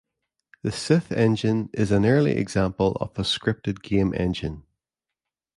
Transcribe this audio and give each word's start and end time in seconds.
The 0.63 0.71
Sith 0.71 1.11
engine 1.11 1.69
is 1.73 1.91
an 1.91 2.07
early 2.07 2.31
example 2.31 2.93
of 2.93 3.09
a 3.19 3.21
scripted 3.21 3.83
game 3.83 4.15
engine. 4.17 4.63